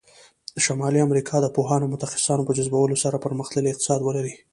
[0.65, 4.33] شمالي امریکا د پوهانو او متخصصانو په جذبولو سره پرمختللی اقتصاد ولری.